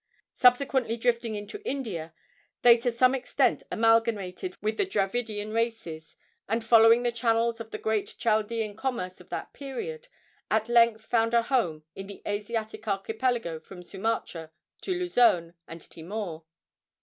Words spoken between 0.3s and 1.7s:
Subsequently drifting into